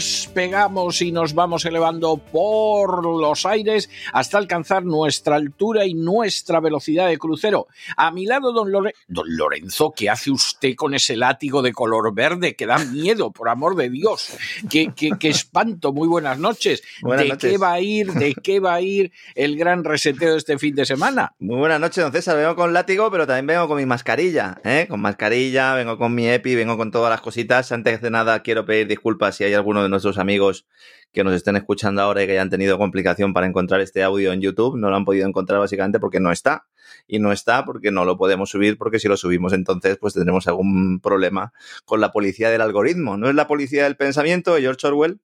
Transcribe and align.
despegamos 0.00 1.02
y 1.02 1.12
nos 1.12 1.34
vamos 1.34 1.66
elevando 1.66 2.16
por 2.16 3.04
los 3.04 3.44
aires 3.44 3.90
hasta 4.14 4.38
alcanzar 4.38 4.82
nuestra 4.82 5.36
altura 5.36 5.84
y 5.84 5.92
nuestra 5.92 6.58
velocidad 6.58 7.08
de 7.08 7.18
crucero. 7.18 7.66
A 7.98 8.10
mi 8.10 8.24
lado, 8.24 8.50
don, 8.54 8.72
don 8.72 9.26
Lorenzo, 9.36 9.92
¿qué 9.94 10.08
hace 10.08 10.30
usted 10.30 10.74
con 10.74 10.94
ese 10.94 11.18
látigo 11.18 11.60
de 11.60 11.74
color 11.74 12.14
verde 12.14 12.56
que 12.56 12.64
da 12.64 12.78
miedo, 12.78 13.30
por 13.30 13.50
amor 13.50 13.76
de 13.76 13.90
Dios? 13.90 14.30
¡Qué, 14.70 14.90
qué, 14.96 15.28
espanto! 15.28 15.92
Muy 15.92 16.08
buenas 16.08 16.38
noches. 16.38 16.82
¿De 17.02 17.36
qué 17.36 17.58
va 17.58 17.74
a 17.74 17.80
ir, 17.82 18.10
de 18.14 18.34
qué 18.34 18.58
va 18.58 18.72
a 18.72 18.80
ir 18.80 19.12
el 19.34 19.58
gran 19.58 19.84
reseteo 19.84 20.32
de 20.32 20.38
este 20.38 20.56
fin 20.56 20.74
de 20.74 20.86
semana? 20.86 21.34
Muy 21.40 21.58
buenas 21.58 21.78
noches, 21.78 22.02
don 22.02 22.10
César. 22.10 22.38
Vengo 22.38 22.56
con 22.56 22.72
látigo, 22.72 23.10
pero 23.10 23.26
también 23.26 23.48
vengo 23.48 23.68
con 23.68 23.76
mi 23.76 23.84
mascarilla, 23.84 24.62
¿eh? 24.64 24.86
Con 24.88 25.02
mascarilla, 25.02 25.74
vengo 25.74 25.98
con 25.98 26.14
mi 26.14 26.26
EPI, 26.26 26.54
vengo 26.54 26.78
con 26.78 26.90
todas 26.90 27.10
las 27.10 27.20
cositas. 27.20 27.70
Antes 27.70 28.00
de 28.00 28.10
nada, 28.10 28.40
quiero 28.40 28.64
pedir 28.64 28.86
disculpas 28.86 29.36
si 29.36 29.44
hay 29.44 29.52
alguno 29.52 29.82
de 29.82 29.89
nuestros 29.90 30.18
amigos 30.18 30.66
que 31.12 31.24
nos 31.24 31.34
estén 31.34 31.56
escuchando 31.56 32.02
ahora 32.02 32.22
y 32.22 32.26
que 32.26 32.32
hayan 32.32 32.50
tenido 32.50 32.78
complicación 32.78 33.32
para 33.32 33.46
encontrar 33.46 33.80
este 33.80 34.02
audio 34.02 34.32
en 34.32 34.40
YouTube. 34.40 34.76
No 34.76 34.90
lo 34.90 34.96
han 34.96 35.04
podido 35.04 35.26
encontrar 35.26 35.60
básicamente 35.60 35.98
porque 36.00 36.20
no 36.20 36.32
está. 36.32 36.66
Y 37.06 37.18
no 37.18 37.32
está 37.32 37.64
porque 37.64 37.90
no 37.90 38.04
lo 38.04 38.16
podemos 38.16 38.50
subir, 38.50 38.78
porque 38.78 38.98
si 38.98 39.08
lo 39.08 39.16
subimos 39.16 39.52
entonces 39.52 39.96
pues 39.98 40.14
tendremos 40.14 40.46
algún 40.48 41.00
problema 41.00 41.52
con 41.84 42.00
la 42.00 42.12
policía 42.12 42.50
del 42.50 42.60
algoritmo. 42.60 43.16
No 43.16 43.28
es 43.28 43.34
la 43.34 43.46
policía 43.46 43.84
del 43.84 43.96
pensamiento 43.96 44.54
de 44.54 44.62
George 44.62 44.86
Orwell, 44.86 45.20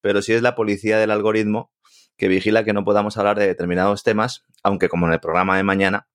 pero 0.00 0.22
sí 0.22 0.32
es 0.32 0.42
la 0.42 0.54
policía 0.54 0.98
del 0.98 1.10
algoritmo 1.10 1.72
que 2.16 2.28
vigila 2.28 2.64
que 2.64 2.74
no 2.74 2.84
podamos 2.84 3.16
hablar 3.16 3.38
de 3.38 3.46
determinados 3.46 4.02
temas, 4.02 4.44
aunque 4.62 4.88
como 4.88 5.06
en 5.06 5.14
el 5.14 5.20
programa 5.20 5.56
de 5.56 5.62
mañana 5.62 6.08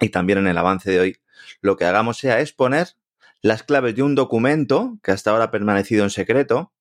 y 0.00 0.10
también 0.10 0.38
en 0.38 0.46
el 0.46 0.56
avance 0.56 0.90
de 0.90 1.00
hoy, 1.00 1.16
lo 1.60 1.76
que 1.76 1.84
hagamos 1.84 2.18
sea 2.18 2.40
exponer 2.40 2.96
las 3.40 3.64
claves 3.64 3.96
de 3.96 4.02
un 4.02 4.14
documento 4.14 4.98
que 5.02 5.10
hasta 5.10 5.30
ahora 5.30 5.44
ha 5.44 5.50
permanecido 5.50 6.04
en 6.04 6.10
secreto, 6.10 6.72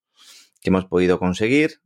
que 0.61 0.69
hemos 0.69 0.85
podido 0.85 1.19
conseguir, 1.19 1.81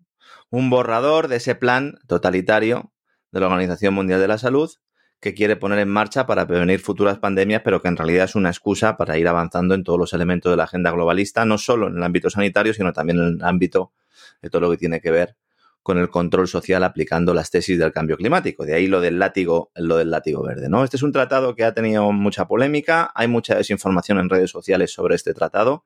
un 0.50 0.70
borrador 0.70 1.28
de 1.28 1.38
ese 1.38 1.56
plan 1.56 1.98
totalitario 2.08 2.92
de 3.32 3.40
la 3.40 3.48
Organización 3.48 3.94
Mundial 3.94 4.20
de 4.20 4.28
la 4.28 4.38
Salud 4.38 4.72
que 5.20 5.34
quiere 5.34 5.56
poner 5.56 5.80
en 5.80 5.90
marcha 5.90 6.28
para 6.28 6.46
prevenir 6.46 6.80
futuras 6.80 7.18
pandemias, 7.18 7.62
pero 7.64 7.82
que 7.82 7.88
en 7.88 7.98
realidad 7.98 8.26
es 8.26 8.36
una 8.36 8.50
excusa 8.50 8.96
para 8.96 9.18
ir 9.18 9.28
avanzando 9.28 9.74
en 9.74 9.84
todos 9.84 9.98
los 9.98 10.14
elementos 10.14 10.52
de 10.52 10.58
la 10.58 10.66
agenda 10.66 10.92
globalista, 10.92 11.46
no 11.46 11.58
solo 11.58 11.88
en 11.88 11.98
el 11.98 12.04
ámbito 12.04 12.30
sanitario, 12.30 12.74
sino 12.74 12.94
también 12.94 13.20
en 13.20 13.26
el 13.40 13.44
ámbito 13.44 13.94
de 14.42 14.50
todo 14.50 14.62
lo 14.62 14.72
que 14.72 14.78
tiene 14.78 15.02
que 15.02 15.12
ver 15.12 15.36
con 15.82 16.00
el 16.00 16.10
control 16.10 16.48
social 16.48 16.84
aplicando 16.84 17.34
las 17.34 17.52
tesis 17.52 17.78
del 17.78 17.92
cambio 17.92 18.18
climático. 18.18 18.66
De 18.66 18.74
ahí 18.74 18.88
lo 18.88 19.02
del 19.02 19.20
látigo, 19.20 19.72
lo 19.76 19.98
del 19.98 20.10
látigo 20.10 20.44
verde, 20.44 20.68
¿no? 20.68 20.84
Este 20.84 20.98
es 20.98 21.04
un 21.04 21.12
tratado 21.12 21.56
que 21.56 21.64
ha 21.64 21.74
tenido 21.74 22.12
mucha 22.12 22.48
polémica, 22.48 23.12
hay 23.14 23.28
mucha 23.28 23.56
desinformación 23.56 24.20
en 24.20 24.30
redes 24.30 24.50
sociales 24.50 24.92
sobre 24.92 25.16
este 25.16 25.34
tratado. 25.34 25.86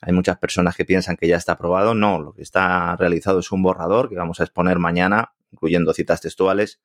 Hay 0.00 0.12
muchas 0.12 0.38
personas 0.38 0.76
que 0.76 0.84
piensan 0.84 1.16
que 1.16 1.28
ya 1.28 1.36
está 1.36 1.52
aprobado. 1.52 1.94
No, 1.94 2.20
lo 2.20 2.32
que 2.32 2.42
está 2.42 2.96
realizado 2.96 3.40
es 3.40 3.52
un 3.52 3.62
borrador 3.62 4.08
que 4.08 4.16
vamos 4.16 4.40
a 4.40 4.44
exponer 4.44 4.78
mañana, 4.78 5.32
incluyendo 5.52 5.92
citas 5.92 6.20
textuales, 6.20 6.80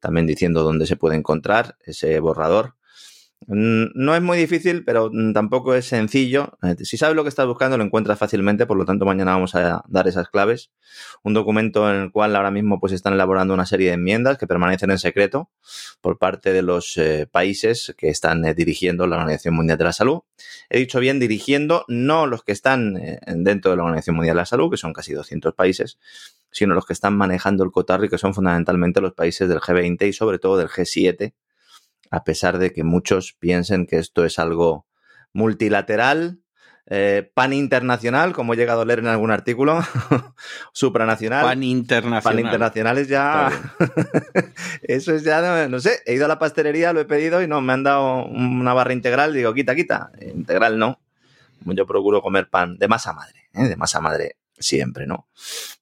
también 0.00 0.26
diciendo 0.26 0.62
dónde 0.62 0.86
se 0.86 0.96
puede 0.96 1.16
encontrar 1.16 1.76
ese 1.84 2.20
borrador. 2.20 2.74
No 3.46 4.14
es 4.14 4.20
muy 4.20 4.36
difícil, 4.36 4.84
pero 4.84 5.10
tampoco 5.32 5.74
es 5.74 5.86
sencillo. 5.86 6.58
Eh, 6.62 6.74
si 6.84 6.98
sabes 6.98 7.16
lo 7.16 7.22
que 7.22 7.30
estás 7.30 7.46
buscando, 7.46 7.78
lo 7.78 7.84
encuentras 7.84 8.18
fácilmente, 8.18 8.66
por 8.66 8.76
lo 8.76 8.84
tanto 8.84 9.06
mañana 9.06 9.32
vamos 9.32 9.54
a 9.54 9.84
dar 9.88 10.08
esas 10.08 10.28
claves. 10.28 10.70
Un 11.22 11.34
documento 11.34 11.88
en 11.88 11.96
el 12.02 12.12
cual 12.12 12.34
ahora 12.36 12.50
mismo 12.50 12.80
pues 12.80 12.92
están 12.92 13.14
elaborando 13.14 13.54
una 13.54 13.64
serie 13.64 13.88
de 13.88 13.94
enmiendas 13.94 14.38
que 14.38 14.46
permanecen 14.46 14.90
en 14.90 14.98
secreto 14.98 15.50
por 16.00 16.18
parte 16.18 16.52
de 16.52 16.62
los 16.62 16.96
eh, 16.98 17.26
países 17.30 17.94
que 17.96 18.08
están 18.08 18.44
eh, 18.44 18.54
dirigiendo 18.54 19.06
la 19.06 19.16
Organización 19.16 19.54
Mundial 19.54 19.78
de 19.78 19.84
la 19.84 19.92
Salud. 19.92 20.20
He 20.68 20.78
dicho 20.78 20.98
bien 21.00 21.18
dirigiendo, 21.18 21.84
no 21.88 22.26
los 22.26 22.42
que 22.42 22.52
están 22.52 22.94
dentro 23.26 23.70
de 23.70 23.76
la 23.76 23.84
Organización 23.84 24.16
Mundial 24.16 24.34
de 24.36 24.42
la 24.42 24.46
Salud, 24.46 24.70
que 24.70 24.76
son 24.76 24.92
casi 24.92 25.14
200 25.14 25.54
países, 25.54 25.98
sino 26.50 26.74
los 26.74 26.84
que 26.84 26.92
están 26.92 27.16
manejando 27.16 27.64
el 27.64 27.70
cotarro 27.70 28.04
y 28.04 28.08
que 28.08 28.18
son 28.18 28.34
fundamentalmente 28.34 29.00
los 29.00 29.14
países 29.14 29.48
del 29.48 29.60
G20 29.60 30.06
y 30.08 30.12
sobre 30.12 30.38
todo 30.38 30.58
del 30.58 30.68
G7 30.68 31.32
a 32.10 32.24
pesar 32.24 32.58
de 32.58 32.72
que 32.72 32.84
muchos 32.84 33.34
piensen 33.38 33.86
que 33.86 33.98
esto 33.98 34.24
es 34.24 34.38
algo 34.38 34.86
multilateral, 35.32 36.40
eh, 36.90 37.30
pan 37.34 37.52
internacional, 37.52 38.32
como 38.32 38.54
he 38.54 38.56
llegado 38.56 38.80
a 38.80 38.84
leer 38.86 39.00
en 39.00 39.08
algún 39.08 39.30
artículo, 39.30 39.80
supranacional. 40.72 41.44
Pan 41.44 41.62
internacional. 41.62 42.22
Pan 42.22 42.38
internacional 42.38 42.98
es 42.98 43.08
ya. 43.08 43.50
Eso 44.82 45.14
es 45.14 45.22
ya, 45.22 45.68
no, 45.68 45.80
sé, 45.80 46.00
he 46.06 46.14
ido 46.14 46.24
a 46.24 46.28
la 46.28 46.38
pastelería, 46.38 46.94
lo 46.94 47.00
he 47.00 47.04
pedido 47.04 47.42
y 47.42 47.46
no, 47.46 47.60
me 47.60 47.74
han 47.74 47.82
dado 47.82 48.24
una 48.24 48.72
barra 48.72 48.94
integral, 48.94 49.34
digo, 49.34 49.52
quita, 49.52 49.74
quita. 49.74 50.10
Integral 50.20 50.78
no. 50.78 50.98
Yo 51.64 51.86
procuro 51.86 52.22
comer 52.22 52.48
pan 52.48 52.78
de 52.78 52.88
masa 52.88 53.12
madre, 53.12 53.50
¿eh? 53.52 53.64
de 53.64 53.76
masa 53.76 54.00
madre 54.00 54.36
siempre, 54.58 55.06
¿no? 55.06 55.28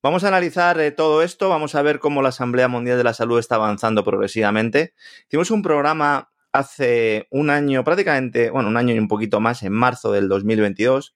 Vamos 0.02 0.24
a 0.24 0.28
analizar 0.28 0.80
eh, 0.80 0.90
todo 0.90 1.22
esto, 1.22 1.48
vamos 1.48 1.74
a 1.74 1.82
ver 1.82 1.98
cómo 1.98 2.22
la 2.22 2.30
Asamblea 2.30 2.68
Mundial 2.68 2.98
de 2.98 3.04
la 3.04 3.14
Salud 3.14 3.38
está 3.38 3.56
avanzando 3.56 4.04
progresivamente. 4.04 4.94
Hicimos 5.28 5.50
un 5.50 5.62
programa 5.62 6.30
hace 6.52 7.26
un 7.30 7.50
año, 7.50 7.84
prácticamente, 7.84 8.50
bueno, 8.50 8.68
un 8.68 8.76
año 8.76 8.94
y 8.94 8.98
un 8.98 9.08
poquito 9.08 9.40
más, 9.40 9.62
en 9.62 9.72
marzo 9.72 10.12
del 10.12 10.28
2022, 10.28 11.14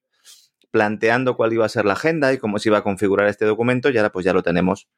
planteando 0.70 1.36
cuál 1.36 1.52
iba 1.52 1.66
a 1.66 1.68
ser 1.68 1.84
la 1.84 1.94
agenda 1.94 2.32
y 2.32 2.38
cómo 2.38 2.58
se 2.58 2.68
iba 2.68 2.78
a 2.78 2.82
configurar 2.82 3.28
este 3.28 3.44
documento 3.44 3.90
y 3.90 3.96
ahora 3.96 4.12
pues 4.12 4.24
ya 4.24 4.32
lo 4.32 4.42
tenemos 4.42 4.88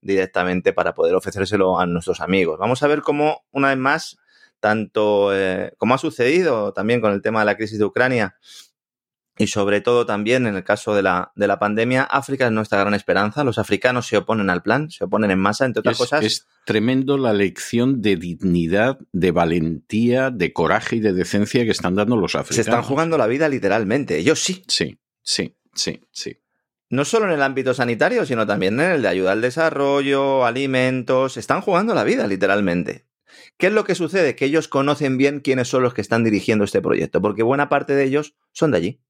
directamente 0.00 0.72
para 0.72 0.94
poder 0.94 1.14
ofrecérselo 1.14 1.78
a 1.78 1.86
nuestros 1.86 2.20
amigos. 2.20 2.58
Vamos 2.58 2.82
a 2.82 2.86
ver 2.86 3.02
cómo, 3.02 3.44
una 3.52 3.68
vez 3.68 3.78
más, 3.78 4.18
tanto 4.60 5.34
eh, 5.34 5.72
como 5.78 5.94
ha 5.94 5.98
sucedido 5.98 6.72
también 6.72 7.00
con 7.00 7.12
el 7.12 7.22
tema 7.22 7.40
de 7.40 7.46
la 7.46 7.56
crisis 7.56 7.78
de 7.78 7.84
Ucrania, 7.84 8.36
y 9.40 9.46
sobre 9.46 9.80
todo 9.80 10.04
también 10.04 10.46
en 10.46 10.54
el 10.54 10.64
caso 10.64 10.94
de 10.94 11.02
la, 11.02 11.32
de 11.34 11.46
la 11.46 11.58
pandemia, 11.58 12.02
África 12.02 12.44
es 12.44 12.52
nuestra 12.52 12.78
gran 12.78 12.92
esperanza. 12.92 13.42
Los 13.42 13.56
africanos 13.56 14.06
se 14.06 14.18
oponen 14.18 14.50
al 14.50 14.62
plan, 14.62 14.90
se 14.90 15.04
oponen 15.04 15.30
en 15.30 15.38
masa, 15.38 15.64
entre 15.64 15.80
otras 15.80 15.96
cosas. 15.96 16.22
Es 16.22 16.46
tremendo 16.66 17.16
la 17.16 17.32
lección 17.32 18.02
de 18.02 18.16
dignidad, 18.16 18.98
de 19.12 19.30
valentía, 19.30 20.30
de 20.30 20.52
coraje 20.52 20.96
y 20.96 21.00
de 21.00 21.14
decencia 21.14 21.64
que 21.64 21.70
están 21.70 21.94
dando 21.94 22.16
los 22.16 22.34
africanos. 22.34 22.54
Se 22.54 22.60
están 22.60 22.82
jugando 22.82 23.16
la 23.16 23.26
vida 23.26 23.48
literalmente, 23.48 24.18
ellos 24.18 24.40
sí. 24.40 24.62
Sí, 24.68 24.98
sí, 25.22 25.56
sí, 25.74 26.02
sí. 26.12 26.36
No 26.90 27.06
solo 27.06 27.24
en 27.24 27.32
el 27.32 27.42
ámbito 27.42 27.72
sanitario, 27.72 28.26
sino 28.26 28.46
también 28.46 28.78
en 28.78 28.90
el 28.90 29.02
de 29.02 29.08
ayuda 29.08 29.32
al 29.32 29.40
desarrollo, 29.40 30.44
alimentos. 30.44 31.38
Están 31.38 31.62
jugando 31.62 31.94
la 31.94 32.04
vida 32.04 32.26
literalmente. 32.26 33.06
¿Qué 33.56 33.68
es 33.68 33.72
lo 33.72 33.84
que 33.84 33.94
sucede? 33.94 34.36
Que 34.36 34.44
ellos 34.44 34.68
conocen 34.68 35.16
bien 35.16 35.40
quiénes 35.40 35.68
son 35.68 35.82
los 35.82 35.94
que 35.94 36.02
están 36.02 36.24
dirigiendo 36.24 36.64
este 36.64 36.82
proyecto, 36.82 37.22
porque 37.22 37.42
buena 37.42 37.70
parte 37.70 37.94
de 37.94 38.04
ellos 38.04 38.34
son 38.52 38.72
de 38.72 38.76
allí. 38.76 39.00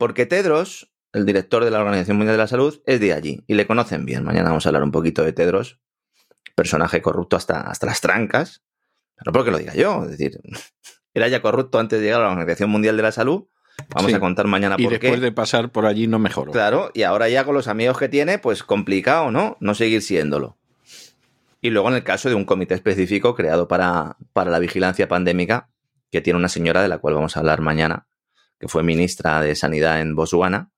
Porque 0.00 0.24
Tedros, 0.24 0.90
el 1.12 1.26
director 1.26 1.62
de 1.62 1.70
la 1.70 1.78
Organización 1.80 2.16
Mundial 2.16 2.32
de 2.32 2.42
la 2.42 2.46
Salud, 2.46 2.80
es 2.86 3.00
de 3.00 3.12
allí 3.12 3.44
y 3.46 3.52
le 3.52 3.66
conocen 3.66 4.06
bien. 4.06 4.24
Mañana 4.24 4.48
vamos 4.48 4.64
a 4.64 4.70
hablar 4.70 4.82
un 4.82 4.92
poquito 4.92 5.22
de 5.22 5.34
Tedros, 5.34 5.78
personaje 6.54 7.02
corrupto 7.02 7.36
hasta, 7.36 7.60
hasta 7.60 7.84
las 7.84 8.00
trancas. 8.00 8.62
No 9.26 9.32
porque 9.32 9.50
lo 9.50 9.58
diga 9.58 9.74
yo, 9.74 10.04
es 10.04 10.12
decir, 10.12 10.40
era 11.14 11.28
ya 11.28 11.42
corrupto 11.42 11.78
antes 11.78 12.00
de 12.00 12.06
llegar 12.06 12.22
a 12.22 12.24
la 12.24 12.30
Organización 12.30 12.70
Mundial 12.70 12.96
de 12.96 13.02
la 13.02 13.12
Salud. 13.12 13.48
Vamos 13.94 14.14
a 14.14 14.20
contar 14.20 14.46
mañana 14.46 14.78
por 14.78 14.88
qué. 14.88 14.94
Y 14.94 14.98
después 15.00 15.20
de 15.20 15.32
pasar 15.32 15.70
por 15.70 15.84
allí 15.84 16.06
no 16.06 16.18
mejoró. 16.18 16.50
Claro, 16.50 16.90
y 16.94 17.02
ahora 17.02 17.28
ya 17.28 17.44
con 17.44 17.54
los 17.54 17.68
amigos 17.68 17.98
que 17.98 18.08
tiene, 18.08 18.38
pues 18.38 18.62
complicado, 18.62 19.30
¿no? 19.30 19.58
No 19.60 19.74
seguir 19.74 20.00
siéndolo. 20.00 20.56
Y 21.60 21.68
luego 21.68 21.90
en 21.90 21.96
el 21.96 22.04
caso 22.04 22.30
de 22.30 22.36
un 22.36 22.46
comité 22.46 22.72
específico 22.74 23.34
creado 23.34 23.68
para, 23.68 24.16
para 24.32 24.50
la 24.50 24.60
vigilancia 24.60 25.08
pandémica, 25.08 25.68
que 26.10 26.22
tiene 26.22 26.38
una 26.38 26.48
señora 26.48 26.80
de 26.80 26.88
la 26.88 26.96
cual 26.96 27.16
vamos 27.16 27.36
a 27.36 27.40
hablar 27.40 27.60
mañana, 27.60 28.06
que 28.60 28.68
fue 28.68 28.82
ministra 28.82 29.40
de 29.40 29.56
Sanidad 29.56 30.00
en 30.00 30.14
Botswana, 30.14 30.70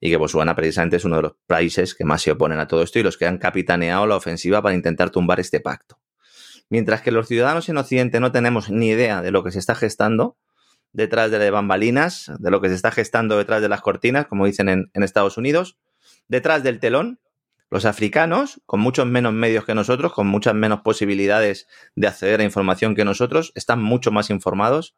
y 0.00 0.10
que 0.10 0.16
Botswana 0.16 0.54
precisamente 0.54 0.96
es 0.96 1.04
uno 1.04 1.16
de 1.16 1.22
los 1.22 1.32
países 1.46 1.94
que 1.94 2.04
más 2.04 2.22
se 2.22 2.32
oponen 2.32 2.58
a 2.58 2.66
todo 2.66 2.82
esto 2.82 2.98
y 2.98 3.02
los 3.02 3.16
que 3.16 3.26
han 3.26 3.38
capitaneado 3.38 4.06
la 4.06 4.16
ofensiva 4.16 4.60
para 4.60 4.74
intentar 4.74 5.10
tumbar 5.10 5.40
este 5.40 5.60
pacto. 5.60 5.98
Mientras 6.68 7.00
que 7.00 7.10
los 7.10 7.26
ciudadanos 7.26 7.68
en 7.68 7.78
Occidente 7.78 8.20
no 8.20 8.30
tenemos 8.30 8.70
ni 8.70 8.90
idea 8.90 9.22
de 9.22 9.30
lo 9.30 9.42
que 9.42 9.52
se 9.52 9.58
está 9.58 9.74
gestando 9.74 10.36
detrás 10.92 11.30
de 11.30 11.38
las 11.38 11.50
bambalinas, 11.50 12.30
de 12.38 12.50
lo 12.50 12.60
que 12.60 12.68
se 12.68 12.74
está 12.74 12.90
gestando 12.90 13.38
detrás 13.38 13.62
de 13.62 13.68
las 13.68 13.80
cortinas, 13.80 14.26
como 14.26 14.46
dicen 14.46 14.68
en, 14.68 14.90
en 14.92 15.02
Estados 15.02 15.38
Unidos, 15.38 15.78
detrás 16.28 16.62
del 16.62 16.80
telón, 16.80 17.20
los 17.70 17.84
africanos, 17.84 18.60
con 18.66 18.80
muchos 18.80 19.06
menos 19.06 19.32
medios 19.32 19.64
que 19.64 19.74
nosotros, 19.74 20.12
con 20.12 20.26
muchas 20.26 20.54
menos 20.54 20.80
posibilidades 20.80 21.66
de 21.94 22.06
acceder 22.06 22.40
a 22.40 22.44
información 22.44 22.94
que 22.94 23.04
nosotros, 23.04 23.52
están 23.54 23.82
mucho 23.82 24.10
más 24.10 24.30
informados 24.30 24.96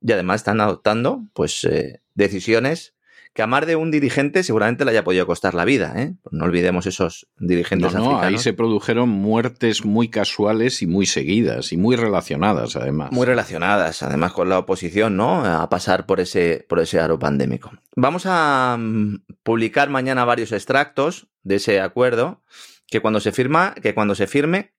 y 0.00 0.12
además 0.12 0.36
están 0.40 0.60
adoptando 0.60 1.24
pues 1.32 1.64
eh, 1.64 2.02
decisiones 2.14 2.96
que 3.36 3.42
a 3.42 3.46
más 3.46 3.66
de 3.66 3.76
un 3.76 3.90
dirigente 3.90 4.42
seguramente 4.42 4.84
le 4.84 4.92
haya 4.92 5.04
podido 5.04 5.26
costar 5.26 5.54
la 5.54 5.66
vida. 5.66 5.92
¿eh? 5.96 6.14
No 6.30 6.46
olvidemos 6.46 6.86
esos 6.86 7.28
dirigentes 7.38 7.92
no, 7.92 8.12
no, 8.12 8.18
Ahí 8.18 8.38
se 8.38 8.54
produjeron 8.54 9.10
muertes 9.10 9.84
muy 9.84 10.08
casuales 10.08 10.80
y 10.80 10.86
muy 10.86 11.04
seguidas 11.04 11.70
y 11.70 11.76
muy 11.76 11.96
relacionadas, 11.96 12.76
además. 12.76 13.12
Muy 13.12 13.26
relacionadas, 13.26 14.02
además 14.02 14.32
con 14.32 14.48
la 14.48 14.58
oposición, 14.58 15.18
¿no? 15.18 15.44
A 15.44 15.68
pasar 15.68 16.06
por 16.06 16.18
ese, 16.18 16.64
por 16.66 16.80
ese 16.80 16.98
aro 16.98 17.18
pandémico. 17.18 17.72
Vamos 17.94 18.24
a 18.24 18.76
mm, 18.78 19.16
publicar 19.42 19.90
mañana 19.90 20.24
varios 20.24 20.50
extractos 20.52 21.28
de 21.42 21.56
ese 21.56 21.80
acuerdo 21.80 22.40
que 22.86 23.00
cuando 23.00 23.20
se 23.20 23.32
firma, 23.32 23.74
que 23.74 23.94
cuando 23.94 24.14
se 24.14 24.26
firme 24.26 24.72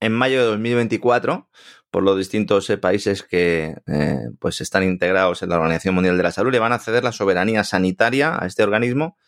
en 0.00 0.12
mayo 0.12 0.40
de 0.40 0.46
2024 0.46 1.48
por 1.92 2.02
los 2.02 2.16
distintos 2.16 2.70
eh, 2.70 2.78
países 2.78 3.22
que 3.22 3.76
eh, 3.86 4.30
pues 4.40 4.62
están 4.62 4.82
integrados 4.82 5.42
en 5.42 5.50
la 5.50 5.56
Organización 5.56 5.94
Mundial 5.94 6.16
de 6.16 6.22
la 6.22 6.32
Salud, 6.32 6.50
le 6.50 6.58
van 6.58 6.72
a 6.72 6.78
ceder 6.78 7.04
la 7.04 7.12
soberanía 7.12 7.64
sanitaria 7.64 8.42
a 8.42 8.46
este 8.46 8.62
organismo, 8.62 9.18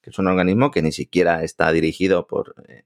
que 0.00 0.08
es 0.08 0.18
un 0.18 0.26
organismo 0.26 0.70
que 0.70 0.80
ni 0.80 0.90
siquiera 0.90 1.44
está 1.44 1.70
dirigido 1.70 2.26
por 2.26 2.54
eh, 2.66 2.84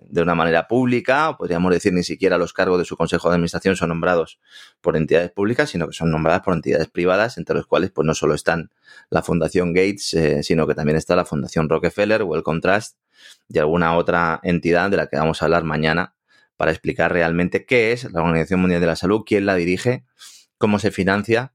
de 0.00 0.22
una 0.22 0.34
manera 0.34 0.68
pública, 0.68 1.36
podríamos 1.36 1.70
decir 1.70 1.92
ni 1.92 2.02
siquiera 2.02 2.38
los 2.38 2.54
cargos 2.54 2.78
de 2.78 2.86
su 2.86 2.96
consejo 2.96 3.28
de 3.28 3.34
administración 3.34 3.76
son 3.76 3.90
nombrados 3.90 4.40
por 4.80 4.96
entidades 4.96 5.30
públicas, 5.32 5.68
sino 5.68 5.86
que 5.86 5.92
son 5.92 6.10
nombradas 6.10 6.40
por 6.40 6.54
entidades 6.54 6.88
privadas, 6.88 7.36
entre 7.36 7.56
los 7.56 7.66
cuales 7.66 7.90
pues 7.90 8.06
no 8.06 8.14
solo 8.14 8.32
están 8.32 8.70
la 9.10 9.22
Fundación 9.22 9.74
Gates, 9.74 10.16
sino 10.46 10.66
que 10.66 10.74
también 10.74 10.96
está 10.96 11.14
la 11.14 11.26
Fundación 11.26 11.68
Rockefeller, 11.68 12.22
o 12.22 12.34
el 12.34 12.42
Contrast 12.42 12.96
y 13.50 13.58
alguna 13.58 13.94
otra 13.98 14.40
entidad 14.42 14.88
de 14.88 14.96
la 14.96 15.08
que 15.08 15.18
vamos 15.18 15.42
a 15.42 15.44
hablar 15.44 15.64
mañana 15.64 16.14
para 16.60 16.72
explicar 16.72 17.10
realmente 17.10 17.64
qué 17.64 17.92
es 17.92 18.12
la 18.12 18.20
Organización 18.20 18.60
Mundial 18.60 18.82
de 18.82 18.86
la 18.86 18.94
Salud, 18.94 19.22
quién 19.24 19.46
la 19.46 19.54
dirige, 19.54 20.04
cómo 20.58 20.78
se 20.78 20.90
financia 20.90 21.54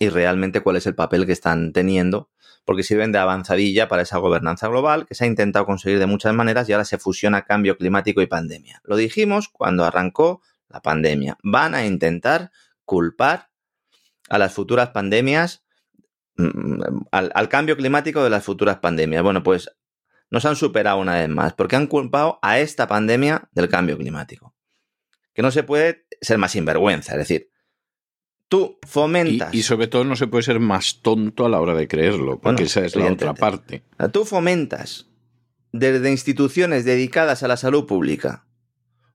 y 0.00 0.08
realmente 0.08 0.62
cuál 0.62 0.74
es 0.74 0.86
el 0.88 0.96
papel 0.96 1.26
que 1.26 1.32
están 1.32 1.72
teniendo, 1.72 2.28
porque 2.64 2.82
sirven 2.82 3.12
de 3.12 3.20
avanzadilla 3.20 3.86
para 3.86 4.02
esa 4.02 4.18
gobernanza 4.18 4.66
global 4.66 5.06
que 5.06 5.14
se 5.14 5.22
ha 5.22 5.26
intentado 5.28 5.64
conseguir 5.64 6.00
de 6.00 6.06
muchas 6.06 6.34
maneras 6.34 6.68
y 6.68 6.72
ahora 6.72 6.84
se 6.84 6.98
fusiona 6.98 7.42
cambio 7.42 7.76
climático 7.76 8.20
y 8.20 8.26
pandemia. 8.26 8.80
Lo 8.82 8.96
dijimos 8.96 9.48
cuando 9.48 9.84
arrancó 9.84 10.42
la 10.68 10.82
pandemia. 10.82 11.38
Van 11.44 11.76
a 11.76 11.86
intentar 11.86 12.50
culpar 12.84 13.50
a 14.28 14.38
las 14.38 14.52
futuras 14.52 14.88
pandemias, 14.88 15.62
mm, 16.36 17.02
al, 17.12 17.30
al, 17.32 17.48
cambio 17.48 17.76
climático 17.76 18.24
de 18.24 18.30
las 18.30 18.42
futuras 18.42 18.78
pandemias. 18.78 19.22
Bueno, 19.22 19.44
pues 19.44 19.70
nos 20.30 20.44
han 20.44 20.56
superado 20.56 20.98
una 20.98 21.14
vez 21.14 21.28
más, 21.28 21.52
porque 21.54 21.76
han 21.76 21.86
culpado 21.86 22.38
a 22.42 22.58
esta 22.58 22.86
pandemia 22.86 23.48
del 23.52 23.68
cambio 23.68 23.98
climático. 23.98 24.54
Que 25.34 25.42
no 25.42 25.50
se 25.50 25.62
puede 25.62 26.06
ser 26.20 26.38
más 26.38 26.52
sinvergüenza, 26.52 27.12
es 27.12 27.18
decir, 27.18 27.50
tú 28.48 28.78
fomentas. 28.86 29.54
Y, 29.54 29.62
sobre 29.62 29.86
todo 29.86 30.04
no 30.04 30.16
se 30.16 30.26
puede 30.26 30.42
ser 30.42 30.60
más 30.60 31.00
tonto 31.02 31.46
a 31.46 31.48
la 31.48 31.60
hora 31.60 31.74
de 31.74 31.88
creerlo, 31.88 32.40
porque 32.40 32.64
esa 32.64 32.84
es 32.84 32.96
la 32.96 33.10
otra 33.12 33.34
parte. 33.34 33.84
Tú 34.12 34.24
fomentas 34.24 35.08
desde 35.72 36.10
instituciones 36.10 36.84
dedicadas 36.84 37.42
a 37.42 37.48
la 37.48 37.56
salud 37.56 37.86
pública, 37.86 38.46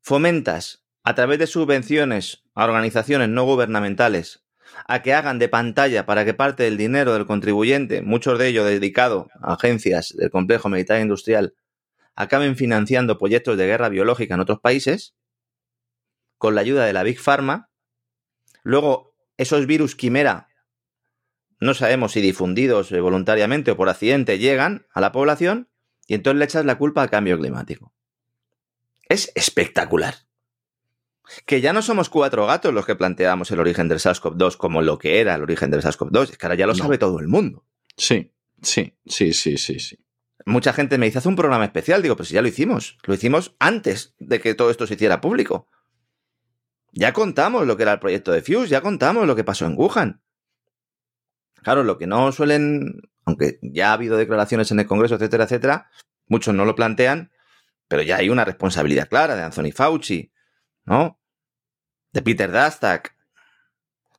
fomentas 0.02 0.86
a 1.04 1.16
través 1.16 1.40
de 1.40 1.48
subvenciones 1.48 2.44
a 2.54 2.64
organizaciones 2.64 3.30
no 3.30 3.44
gubernamentales 3.46 4.45
a 4.88 5.02
que 5.02 5.14
hagan 5.14 5.40
de 5.40 5.50
pantalla 5.50 6.06
para 6.06 6.26
que 6.26 6.34
parte 6.34 6.64
del 6.64 6.78
dinero 6.78 7.14
del 7.14 7.26
contribuyente, 7.26 8.02
muchos 8.02 8.38
de 8.40 8.48
ellos 8.48 8.66
dedicado 8.66 9.30
a 9.42 9.54
agencias 9.54 10.14
del 10.16 10.30
complejo 10.30 10.70
militar 10.70 10.98
e 10.98 11.02
industrial, 11.02 11.56
acaben 12.16 12.56
financiando 12.56 13.18
proyectos 13.18 13.58
de 13.58 13.66
guerra 13.66 13.90
biológica 13.90 14.36
en 14.36 14.42
otros 14.42 14.60
países, 14.60 15.16
con 16.38 16.56
la 16.56 16.62
ayuda 16.62 16.86
de 16.86 16.94
la 16.94 17.04
Big 17.04 17.20
Pharma. 17.20 17.70
Luego, 18.64 19.14
esos 19.38 19.66
virus 19.66 19.96
quimera, 19.96 20.48
no 21.60 21.74
sabemos 21.74 22.12
si 22.12 22.22
difundidos 22.22 22.92
voluntariamente 22.92 23.72
o 23.72 23.78
por 23.78 23.90
accidente, 23.90 24.40
llegan 24.40 24.86
a 24.94 25.02
la 25.02 25.12
población 25.12 25.70
y 26.08 26.14
entonces 26.14 26.40
le 26.40 26.46
echas 26.46 26.66
la 26.66 26.78
culpa 26.78 27.02
al 27.02 27.10
cambio 27.10 27.38
climático. 27.38 27.94
Es 29.08 29.32
espectacular. 29.36 30.25
Que 31.46 31.62
ya 31.62 31.74
no 31.74 31.82
somos 31.82 32.10
cuatro 32.10 32.46
gatos 32.46 32.74
los 32.74 32.86
que 32.86 32.96
planteamos 32.96 33.50
el 33.52 33.60
origen 33.60 33.88
del 33.88 34.00
SARS-CoV-2 34.00 34.58
como 34.58 34.82
lo 34.82 34.98
que 34.98 35.20
era 35.20 35.36
el 35.36 35.42
origen 35.42 35.72
del 35.72 35.82
SARS-CoV-2. 35.82 36.32
Es 36.32 36.38
que 36.38 36.46
ahora 36.46 36.56
ya 36.56 36.68
lo 36.68 36.74
No. 36.74 36.80
sabe 36.84 36.98
todo 36.98 37.20
el 37.20 37.28
mundo. 37.28 37.66
Sí, 37.98 38.32
sí, 38.62 38.98
sí, 39.06 39.34
sí, 39.34 39.58
sí, 39.58 39.80
sí. 39.80 39.98
Mucha 40.46 40.74
gente 40.74 40.98
me 41.00 41.08
dice, 41.08 41.18
haz 41.18 41.26
un 41.26 41.36
programa 41.36 41.66
especial. 41.66 42.02
Digo, 42.04 42.16
pues 42.16 42.30
ya 42.30 42.42
lo 42.42 42.48
hicimos. 42.48 42.98
Lo 43.06 43.14
hicimos 43.16 43.56
antes 43.60 44.14
de 44.20 44.40
que 44.40 44.54
todo 44.54 44.70
esto 44.70 44.86
se 44.86 44.94
hiciera 44.94 45.20
público. 45.22 45.68
Ya 46.92 47.14
contamos 47.14 47.66
lo 47.66 47.76
que 47.76 47.84
era 47.84 47.94
el 47.94 48.00
proyecto 48.00 48.32
de 48.32 48.42
Fuse, 48.42 48.68
ya 48.70 48.82
contamos 48.82 49.26
lo 49.28 49.36
que 49.36 49.44
pasó 49.44 49.66
en 49.66 49.74
Wuhan. 49.76 50.22
Claro, 51.64 51.84
lo 51.84 51.98
que 51.98 52.08
no 52.08 52.32
suelen, 52.32 53.02
aunque 53.26 53.60
ya 53.62 53.90
ha 53.90 53.94
habido 53.94 54.18
declaraciones 54.18 54.72
en 54.72 54.80
el 54.80 54.86
Congreso, 54.86 55.16
etcétera, 55.16 55.46
etcétera, 55.46 55.90
muchos 56.28 56.54
no 56.54 56.64
lo 56.64 56.76
plantean, 56.76 57.32
pero 57.88 58.02
ya 58.04 58.18
hay 58.18 58.30
una 58.30 58.46
responsabilidad 58.46 59.10
clara 59.10 59.36
de 59.36 59.42
Anthony 59.44 59.72
Fauci, 59.74 60.32
¿no? 60.86 61.20
De 62.14 62.22
Peter 62.22 62.52
Dastak, 62.52 63.16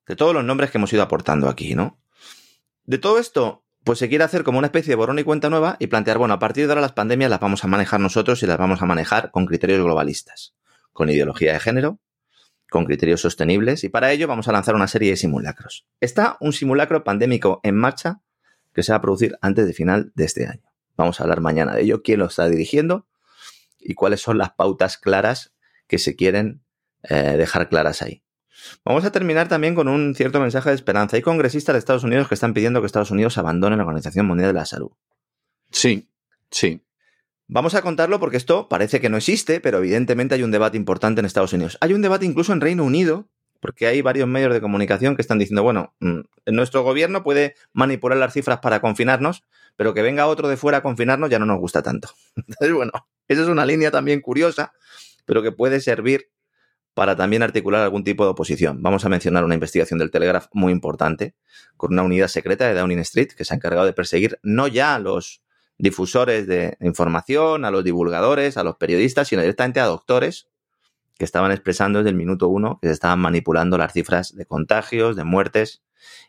de 0.07 0.17
todos 0.17 0.35
los 0.35 0.45
nombres 0.45 0.71
que 0.71 0.79
hemos 0.79 0.93
ido 0.93 1.03
aportando 1.03 1.49
aquí, 1.49 1.75
¿no? 1.75 1.99
De 2.85 2.99
todo 2.99 3.19
esto, 3.19 3.65
pues 3.85 3.99
se 3.99 4.09
quiere 4.09 4.25
hacer 4.25 4.45
como 4.45 4.59
una 4.59 4.69
especie 4.69 4.91
de 4.91 4.97
borrón 4.97 5.19
y 5.19 5.25
cuenta 5.25 5.51
nueva 5.51 5.77
y 5.79 5.87
plantear, 5.87 6.19
bueno, 6.19 6.35
a 6.35 6.39
partir 6.39 6.67
de 6.67 6.73
ahora 6.73 6.81
las 6.81 6.93
pandemias 6.93 7.31
las 7.31 7.41
vamos 7.41 7.65
a 7.65 7.69
manejar 7.69 8.01
nosotros 8.01 8.43
y 8.43 8.47
las 8.47 8.59
vamos 8.59 8.83
a 8.83 8.87
manejar 8.87 9.31
con 9.31 9.47
criterios 9.47 9.83
globalistas, 9.83 10.55
con 10.93 11.11
ideología 11.11 11.53
de 11.53 11.61
género, 11.61 12.01
con 12.71 12.85
criterios 12.85 13.21
sostenibles 13.21 13.85
y 13.85 13.89
para 13.89 14.13
ello 14.13 14.29
vamos 14.29 14.49
a 14.49 14.53
lanzar 14.53 14.75
una 14.75 14.89
serie 14.89 15.11
de 15.11 15.17
simulacros. 15.17 15.87
Está 16.01 16.37
un 16.41 16.53
simulacro 16.53 17.05
pandémico 17.05 17.61
en 17.63 17.77
marcha 17.77 18.21
que 18.73 18.83
se 18.83 18.93
va 18.93 18.99
a 18.99 19.01
producir 19.01 19.39
antes 19.41 19.67
de 19.67 19.73
final 19.73 20.13
de 20.15 20.25
este 20.25 20.47
año. 20.47 20.71
Vamos 20.97 21.21
a 21.21 21.25
hablar 21.25 21.41
mañana 21.41 21.75
de 21.75 21.83
ello, 21.83 22.03
quién 22.03 22.21
lo 22.21 22.27
está 22.27 22.49
dirigiendo 22.49 23.07
y 23.79 23.95
cuáles 23.95 24.21
son 24.21 24.39
las 24.39 24.51
pautas 24.51 24.99
claras 24.99 25.56
que 25.87 25.99
se 25.99 26.17
quieren 26.17 26.63
eh, 27.03 27.37
dejar 27.37 27.69
claras 27.69 28.03
ahí. 28.03 28.23
Vamos 28.85 29.05
a 29.05 29.13
terminar 29.13 29.49
también 29.49 29.75
con 29.75 29.89
un 29.89 30.15
cierto 30.15 30.41
mensaje 30.41 30.71
de 30.71 30.77
esperanza. 30.77 31.17
Hay 31.17 31.23
congresistas 31.23 31.75
de 31.75 31.79
Estados 31.79 32.05
Unidos 32.05 32.29
que 32.29 32.35
están 32.35 32.55
pidiendo 32.55 32.81
que 32.81 32.87
Estados 32.87 33.11
Unidos 33.11 33.39
abandone 33.39 33.77
la 33.77 33.83
Organización 33.83 34.27
Mundial 34.27 34.49
de 34.49 34.55
la 34.55 34.67
Salud. 34.67 34.91
Sí, 35.71 36.09
sí. 36.51 36.83
Vamos 37.49 37.75
a 37.75 37.83
contarlo 37.83 38.19
porque 38.19 38.37
esto 38.37 38.69
parece 38.69 39.01
que 39.01 39.09
no 39.09 39.17
existe, 39.17 39.61
pero 39.61 39.79
evidentemente 39.79 40.35
hay 40.35 40.43
un 40.43 40.51
debate 40.51 40.77
importante 40.77 41.21
en 41.21 41.27
Estados 41.27 41.53
Unidos. 41.53 41.79
Hay 41.81 41.93
un 41.93 42.03
debate 42.03 42.27
incluso 42.27 42.53
en 42.53 42.61
Reino 42.61 42.83
Unido, 42.83 43.29
porque 43.61 43.87
hay 43.87 44.03
varios 44.03 44.27
medios 44.27 44.53
de 44.53 44.61
comunicación 44.61 45.15
que 45.15 45.23
están 45.23 45.39
diciendo, 45.39 45.63
bueno, 45.63 45.95
mm, 46.01 46.21
nuestro 46.47 46.83
gobierno 46.83 47.23
puede 47.23 47.55
manipular 47.73 48.19
las 48.19 48.33
cifras 48.33 48.59
para 48.59 48.81
confinarnos, 48.81 49.45
pero 49.77 49.95
que 49.95 50.03
venga 50.03 50.27
otro 50.27 50.49
de 50.49 50.57
fuera 50.57 50.79
a 50.79 50.83
confinarnos 50.83 51.31
ya 51.31 51.39
no 51.39 51.47
nos 51.47 51.59
gusta 51.59 51.83
tanto. 51.83 52.09
Entonces, 52.37 52.73
bueno, 52.73 52.93
esa 53.29 53.43
es 53.43 53.49
una 53.49 53.65
línea 53.65 53.91
también 53.91 54.21
curiosa, 54.21 54.73
pero 55.27 55.43
que 55.43 55.53
puede 55.53 55.81
servir 55.81 56.31
para 56.95 57.15
también 57.15 57.43
articular 57.43 57.83
algún 57.83 58.05
tipo 58.05 58.25
de 58.25 58.31
oposición. 58.31 58.83
Vamos 58.83 59.05
a 59.05 59.11
mencionar 59.11 59.45
una 59.45 59.53
investigación 59.53 59.99
del 59.99 60.11
Telegraph 60.11 60.47
muy 60.55 60.73
importante, 60.73 61.35
con 61.77 61.93
una 61.93 62.03
unidad 62.03 62.29
secreta 62.29 62.67
de 62.67 62.73
Downing 62.73 63.01
Street 63.01 63.33
que 63.37 63.45
se 63.45 63.53
ha 63.53 63.57
encargado 63.57 63.85
de 63.85 63.93
perseguir 63.93 64.39
no 64.43 64.67
ya 64.67 64.95
a 64.95 64.99
los 64.99 65.43
difusores 65.77 66.47
de 66.47 66.79
información, 66.81 67.67
a 67.67 67.71
los 67.71 67.85
divulgadores, 67.85 68.57
a 68.57 68.65
los 68.65 68.77
periodistas, 68.77 69.29
sino 69.29 69.43
directamente 69.43 69.81
a 69.81 69.85
doctores 69.85 70.49
que 71.19 71.25
estaban 71.25 71.51
expresando 71.51 71.99
desde 71.99 72.11
el 72.11 72.17
minuto 72.17 72.49
uno 72.49 72.79
que 72.81 72.89
se 72.89 72.95
estaban 72.95 73.19
manipulando 73.19 73.79
las 73.79 73.93
cifras 73.93 74.35
de 74.37 74.47
contagios, 74.47 75.17
de 75.17 75.25
muertes 75.25 75.83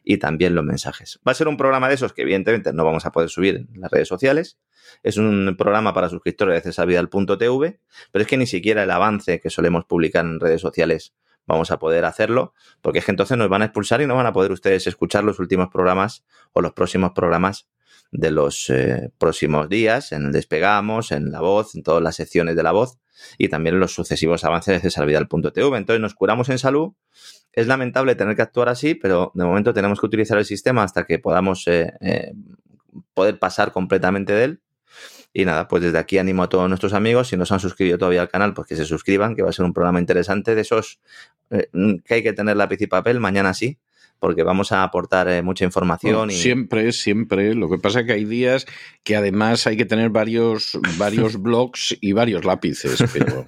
y 0.03 0.17
también 0.17 0.55
los 0.55 0.63
mensajes. 0.63 1.19
Va 1.27 1.33
a 1.33 1.35
ser 1.35 1.47
un 1.47 1.57
programa 1.57 1.89
de 1.89 1.95
esos 1.95 2.13
que 2.13 2.21
evidentemente 2.21 2.71
no 2.73 2.85
vamos 2.85 3.05
a 3.05 3.11
poder 3.11 3.29
subir 3.29 3.67
en 3.73 3.81
las 3.81 3.91
redes 3.91 4.07
sociales. 4.07 4.57
Es 5.03 5.17
un 5.17 5.55
programa 5.57 5.93
para 5.93 6.09
suscriptores 6.09 6.55
de 6.55 6.61
cesavidal.tv, 6.61 7.79
pero 8.11 8.21
es 8.21 8.27
que 8.27 8.37
ni 8.37 8.47
siquiera 8.47 8.83
el 8.83 8.91
avance 8.91 9.39
que 9.41 9.49
solemos 9.49 9.85
publicar 9.85 10.25
en 10.25 10.39
redes 10.39 10.61
sociales 10.61 11.13
vamos 11.45 11.71
a 11.71 11.79
poder 11.79 12.05
hacerlo, 12.05 12.53
porque 12.81 12.99
es 12.99 13.05
que 13.05 13.11
entonces 13.11 13.37
nos 13.37 13.49
van 13.49 13.61
a 13.61 13.65
expulsar 13.65 14.01
y 14.01 14.07
no 14.07 14.15
van 14.15 14.25
a 14.25 14.33
poder 14.33 14.51
ustedes 14.51 14.85
escuchar 14.87 15.23
los 15.23 15.39
últimos 15.39 15.69
programas 15.69 16.25
o 16.51 16.61
los 16.61 16.73
próximos 16.73 17.11
programas 17.11 17.69
de 18.11 18.31
los 18.31 18.69
eh, 18.69 19.11
próximos 19.17 19.69
días, 19.69 20.11
en 20.11 20.27
el 20.27 20.31
Despegamos, 20.31 21.11
en 21.11 21.31
La 21.31 21.41
Voz, 21.41 21.75
en 21.75 21.83
todas 21.83 22.01
las 22.01 22.15
secciones 22.15 22.55
de 22.55 22.63
La 22.63 22.71
Voz 22.71 22.97
y 23.37 23.49
también 23.49 23.79
los 23.79 23.93
sucesivos 23.93 24.43
avances 24.43 24.75
de 24.75 24.79
cesarvidal.tv. 24.79 25.77
Entonces 25.77 26.01
nos 26.01 26.13
curamos 26.13 26.49
en 26.49 26.59
salud. 26.59 26.93
Es 27.53 27.67
lamentable 27.67 28.15
tener 28.15 28.35
que 28.35 28.41
actuar 28.41 28.69
así, 28.69 28.95
pero 28.95 29.31
de 29.33 29.43
momento 29.43 29.73
tenemos 29.73 29.99
que 29.99 30.05
utilizar 30.05 30.37
el 30.37 30.45
sistema 30.45 30.83
hasta 30.83 31.05
que 31.05 31.19
podamos 31.19 31.67
eh, 31.67 31.93
eh, 32.01 32.33
poder 33.13 33.39
pasar 33.39 33.71
completamente 33.71 34.33
de 34.33 34.43
él. 34.43 34.61
Y 35.33 35.45
nada, 35.45 35.67
pues 35.67 35.83
desde 35.83 35.97
aquí 35.97 36.17
animo 36.17 36.43
a 36.43 36.49
todos 36.49 36.67
nuestros 36.67 36.93
amigos, 36.93 37.27
si 37.27 37.37
no 37.37 37.45
se 37.45 37.53
han 37.53 37.59
suscrito 37.59 37.97
todavía 37.97 38.21
al 38.21 38.29
canal, 38.29 38.53
pues 38.53 38.67
que 38.67 38.75
se 38.75 38.85
suscriban, 38.85 39.35
que 39.35 39.43
va 39.43 39.49
a 39.49 39.53
ser 39.53 39.65
un 39.65 39.73
programa 39.73 39.99
interesante 39.99 40.55
de 40.55 40.61
esos 40.61 40.99
eh, 41.51 41.69
que 42.05 42.13
hay 42.13 42.23
que 42.23 42.33
tener 42.33 42.57
lápiz 42.57 42.81
y 42.81 42.87
papel, 42.87 43.19
mañana 43.19 43.53
sí, 43.53 43.77
porque 44.19 44.43
vamos 44.43 44.71
a 44.71 44.83
aportar 44.83 45.27
eh, 45.29 45.41
mucha 45.41 45.65
información. 45.65 46.15
Bueno, 46.15 46.31
y... 46.31 46.35
Siempre, 46.35 46.91
siempre. 46.91 47.53
Lo 47.53 47.69
que 47.69 47.77
pasa 47.77 48.01
es 48.01 48.05
que 48.05 48.13
hay 48.13 48.25
días 48.25 48.65
que 49.03 49.15
además 49.15 49.67
hay 49.67 49.77
que 49.77 49.85
tener 49.85 50.09
varios, 50.09 50.77
varios 50.97 51.37
blogs 51.41 51.97
y 52.01 52.11
varios 52.13 52.45
lápices, 52.45 53.03
pero, 53.13 53.45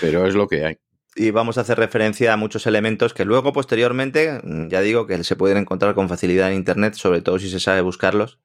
pero 0.00 0.26
es 0.26 0.34
lo 0.34 0.46
que 0.48 0.64
hay. 0.64 0.78
Y 1.16 1.30
vamos 1.30 1.58
a 1.58 1.60
hacer 1.60 1.78
referencia 1.78 2.32
a 2.32 2.36
muchos 2.36 2.66
elementos 2.66 3.14
que 3.14 3.24
luego, 3.24 3.52
posteriormente, 3.52 4.40
mm, 4.42 4.68
ya 4.68 4.80
digo 4.80 5.06
que 5.06 5.22
se 5.22 5.36
pueden 5.36 5.58
encontrar 5.58 5.94
con 5.94 6.08
facilidad 6.08 6.50
en 6.50 6.56
Internet, 6.56 6.94
sobre 6.94 7.22
todo 7.22 7.38
si 7.38 7.48
se 7.48 7.60
sabe 7.60 7.82
buscarlos. 7.82 8.40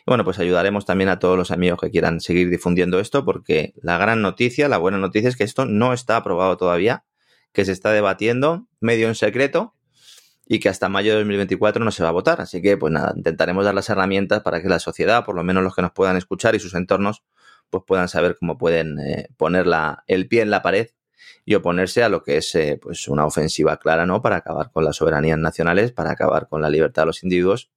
Y 0.00 0.04
bueno, 0.06 0.24
pues 0.24 0.38
ayudaremos 0.38 0.84
también 0.84 1.08
a 1.08 1.18
todos 1.18 1.36
los 1.36 1.50
amigos 1.50 1.80
que 1.80 1.90
quieran 1.90 2.20
seguir 2.20 2.50
difundiendo 2.50 3.00
esto, 3.00 3.24
porque 3.24 3.72
la 3.82 3.98
gran 3.98 4.20
noticia, 4.22 4.68
la 4.68 4.78
buena 4.78 4.98
noticia 4.98 5.28
es 5.28 5.36
que 5.36 5.44
esto 5.44 5.64
no 5.64 5.92
está 5.92 6.16
aprobado 6.16 6.56
todavía, 6.56 7.04
que 7.52 7.64
se 7.64 7.72
está 7.72 7.92
debatiendo 7.92 8.66
medio 8.80 9.08
en 9.08 9.14
secreto, 9.14 9.74
y 10.52 10.58
que 10.58 10.68
hasta 10.68 10.88
mayo 10.88 11.12
de 11.12 11.18
2024 11.18 11.84
no 11.84 11.92
se 11.92 12.02
va 12.02 12.08
a 12.08 12.12
votar. 12.12 12.40
Así 12.40 12.60
que, 12.60 12.76
pues 12.76 12.92
nada, 12.92 13.12
intentaremos 13.16 13.64
dar 13.64 13.72
las 13.72 13.88
herramientas 13.88 14.42
para 14.42 14.60
que 14.60 14.68
la 14.68 14.80
sociedad, 14.80 15.24
por 15.24 15.36
lo 15.36 15.44
menos 15.44 15.62
los 15.62 15.76
que 15.76 15.82
nos 15.82 15.92
puedan 15.92 16.16
escuchar 16.16 16.56
y 16.56 16.58
sus 16.58 16.74
entornos, 16.74 17.22
pues 17.70 17.84
puedan 17.86 18.08
saber 18.08 18.36
cómo 18.36 18.58
pueden 18.58 18.98
eh, 18.98 19.28
poner 19.36 19.68
la, 19.68 20.02
el 20.08 20.26
pie 20.26 20.42
en 20.42 20.50
la 20.50 20.60
pared 20.60 20.88
y 21.44 21.54
oponerse 21.54 22.02
a 22.02 22.08
lo 22.08 22.24
que 22.24 22.38
es 22.38 22.52
eh, 22.56 22.80
pues 22.82 23.06
una 23.06 23.26
ofensiva 23.26 23.76
clara, 23.76 24.06
¿no? 24.06 24.22
Para 24.22 24.38
acabar 24.38 24.72
con 24.72 24.84
las 24.84 24.96
soberanías 24.96 25.38
nacionales, 25.38 25.92
para 25.92 26.10
acabar 26.10 26.48
con 26.48 26.60
la 26.60 26.68
libertad 26.68 27.02
de 27.02 27.06
los 27.06 27.22
individuos 27.22 27.70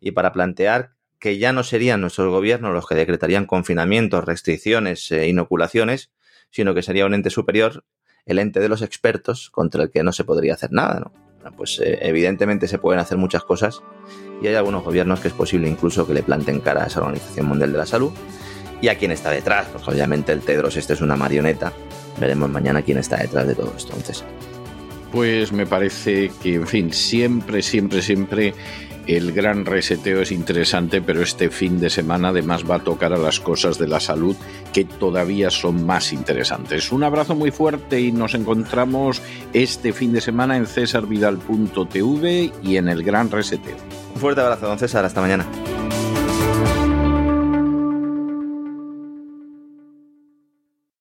y 0.00 0.12
para 0.12 0.32
plantear 0.32 0.92
que 1.18 1.38
ya 1.38 1.52
no 1.52 1.64
serían 1.64 2.00
nuestros 2.00 2.30
gobiernos 2.30 2.72
los 2.72 2.86
que 2.86 2.94
decretarían 2.94 3.46
confinamientos, 3.46 4.24
restricciones, 4.24 5.10
eh, 5.10 5.26
inoculaciones, 5.26 6.12
sino 6.50 6.72
que 6.72 6.84
sería 6.84 7.04
un 7.04 7.14
ente 7.14 7.30
superior, 7.30 7.84
el 8.26 8.38
ente 8.38 8.60
de 8.60 8.68
los 8.68 8.80
expertos, 8.80 9.50
contra 9.50 9.82
el 9.82 9.90
que 9.90 10.04
no 10.04 10.12
se 10.12 10.22
podría 10.22 10.54
hacer 10.54 10.70
nada, 10.70 11.00
¿no? 11.00 11.21
Pues 11.50 11.80
eh, 11.80 11.98
evidentemente 12.02 12.68
se 12.68 12.78
pueden 12.78 13.00
hacer 13.00 13.18
muchas 13.18 13.42
cosas 13.44 13.82
y 14.40 14.46
hay 14.46 14.54
algunos 14.54 14.84
gobiernos 14.84 15.20
que 15.20 15.28
es 15.28 15.34
posible 15.34 15.68
incluso 15.68 16.06
que 16.06 16.14
le 16.14 16.22
planten 16.22 16.60
cara 16.60 16.84
a 16.84 16.86
esa 16.86 17.00
Organización 17.00 17.46
Mundial 17.46 17.72
de 17.72 17.78
la 17.78 17.86
Salud. 17.86 18.12
Y 18.80 18.88
a 18.88 18.98
quién 18.98 19.12
está 19.12 19.30
detrás, 19.30 19.68
pues 19.72 19.86
obviamente 19.86 20.32
el 20.32 20.40
Tedros 20.40 20.76
este 20.76 20.94
es 20.94 21.00
una 21.00 21.14
marioneta, 21.14 21.72
veremos 22.18 22.50
mañana 22.50 22.82
quién 22.82 22.98
está 22.98 23.16
detrás 23.16 23.46
de 23.46 23.54
todo 23.54 23.72
esto. 23.76 23.92
Entonces, 23.92 24.24
Pues 25.12 25.52
me 25.52 25.66
parece 25.66 26.32
que, 26.42 26.54
en 26.54 26.66
fin, 26.66 26.92
siempre, 26.92 27.62
siempre, 27.62 28.02
siempre 28.02 28.54
el 29.06 29.32
gran 29.32 29.64
reseteo 29.64 30.22
es 30.22 30.32
interesante, 30.32 31.02
pero 31.02 31.22
este 31.22 31.50
fin 31.50 31.80
de 31.80 31.90
semana 31.90 32.28
además 32.28 32.62
va 32.68 32.76
a 32.76 32.78
tocar 32.78 33.12
a 33.12 33.18
las 33.18 33.40
cosas 33.40 33.78
de 33.78 33.88
la 33.88 34.00
salud 34.00 34.36
que 34.72 34.84
todavía 34.84 35.50
son 35.50 35.84
más 35.84 36.12
interesantes. 36.12 36.92
Un 36.92 37.02
abrazo 37.02 37.34
muy 37.34 37.50
fuerte 37.50 38.00
y 38.00 38.12
nos 38.12 38.34
encontramos 38.34 39.20
este 39.52 39.92
fin 39.92 40.12
de 40.12 40.20
semana 40.20 40.56
en 40.56 40.66
cesarvidal.tv 40.66 42.52
y 42.62 42.76
en 42.76 42.88
el 42.88 43.02
gran 43.02 43.30
reseteo. 43.30 43.76
un 44.14 44.20
fuerte 44.20 44.40
abrazo, 44.40 44.66
don 44.66 44.78
César, 44.78 45.04
hasta 45.04 45.20
mañana. 45.20 45.46